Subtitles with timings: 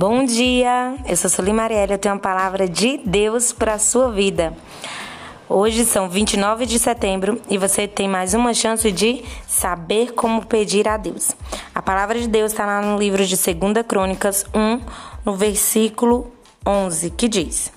[0.00, 4.10] Bom dia, eu sou Sueli Marielle, eu tenho uma palavra de Deus para a sua
[4.10, 4.54] vida.
[5.46, 10.88] Hoje são 29 de setembro e você tem mais uma chance de saber como pedir
[10.88, 11.32] a Deus.
[11.74, 14.80] A palavra de Deus está lá no livro de 2 Crônicas 1,
[15.22, 16.32] no versículo
[16.66, 17.70] 11, que diz: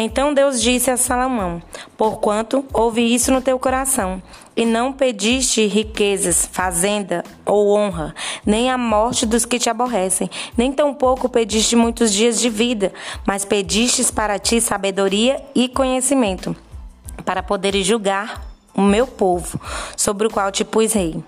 [0.00, 1.60] Então Deus disse a Salomão:
[1.96, 4.22] Porquanto ouvi isso no teu coração,
[4.56, 8.14] e não pediste riquezas, fazenda ou honra,
[8.46, 12.92] nem a morte dos que te aborrecem, nem tampouco pediste muitos dias de vida,
[13.26, 16.54] mas pedistes para ti sabedoria e conhecimento,
[17.24, 18.40] para poderes julgar
[18.72, 19.60] o meu povo,
[19.96, 21.20] sobre o qual te pus rei.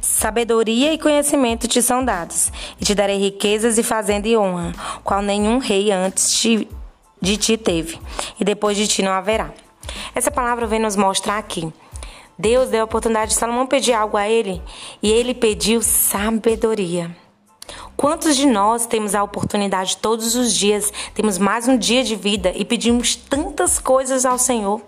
[0.00, 4.70] Sabedoria e conhecimento te são dados, e te darei riquezas e fazenda e honra,
[5.02, 6.30] qual nenhum rei antes
[7.20, 7.98] de ti teve,
[8.38, 9.52] e depois de ti não haverá.
[10.14, 11.72] Essa palavra vem nos mostrar aqui.
[12.38, 14.62] Deus deu a oportunidade de Salomão pedir algo a ele
[15.02, 17.14] e ele pediu sabedoria.
[17.96, 22.50] Quantos de nós temos a oportunidade todos os dias, temos mais um dia de vida
[22.56, 24.80] e pedimos tantas coisas ao Senhor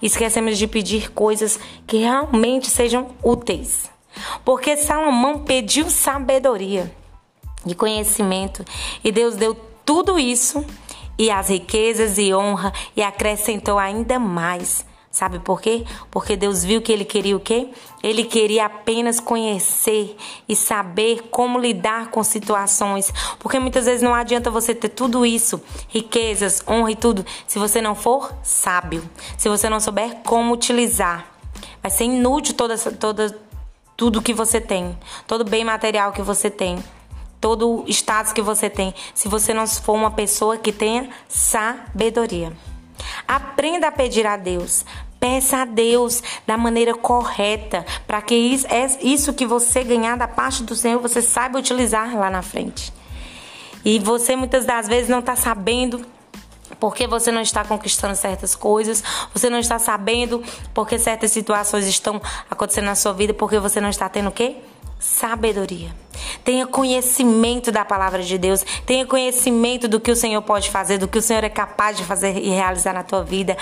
[0.00, 3.90] e esquecemos de pedir coisas que realmente sejam úteis?
[4.44, 6.90] Porque Salomão pediu sabedoria
[7.66, 8.64] e conhecimento
[9.04, 10.64] e Deus deu tudo isso
[11.18, 14.84] e as riquezas e honra e acrescentou ainda mais.
[15.14, 15.84] Sabe por quê?
[16.10, 17.68] Porque Deus viu que ele queria o quê?
[18.02, 20.16] Ele queria apenas conhecer
[20.48, 23.14] e saber como lidar com situações.
[23.38, 27.80] Porque muitas vezes não adianta você ter tudo isso, riquezas, honra e tudo, se você
[27.80, 31.24] não for sábio, se você não souber como utilizar.
[31.80, 33.38] Vai ser inútil toda, toda,
[33.96, 36.82] tudo que você tem, todo bem material que você tem
[37.44, 42.54] todo o status que você tem, se você não for uma pessoa que tenha sabedoria.
[43.28, 44.82] Aprenda a pedir a Deus.
[45.20, 50.74] Peça a Deus da maneira correta, para que isso que você ganhar da parte do
[50.74, 52.90] Senhor, você saiba utilizar lá na frente.
[53.84, 56.00] E você muitas das vezes não está sabendo
[56.80, 62.22] porque você não está conquistando certas coisas, você não está sabendo porque certas situações estão
[62.50, 64.56] acontecendo na sua vida, porque você não está tendo o quê?
[65.04, 65.94] Sabedoria.
[66.42, 68.64] Tenha conhecimento da palavra de Deus.
[68.86, 72.04] Tenha conhecimento do que o Senhor pode fazer, do que o Senhor é capaz de
[72.04, 73.54] fazer e realizar na tua vida.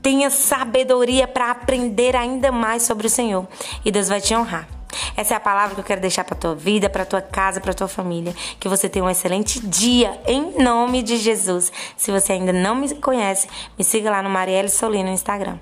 [0.00, 3.46] Tenha sabedoria para aprender ainda mais sobre o Senhor.
[3.84, 4.66] E Deus vai te honrar.
[5.14, 7.74] Essa é a palavra que eu quero deixar para tua vida, para tua casa, para
[7.74, 8.34] tua família.
[8.58, 11.70] Que você tenha um excelente dia em nome de Jesus.
[11.98, 13.46] Se você ainda não me conhece,
[13.76, 15.58] me siga lá no Marielle Solino no Instagram.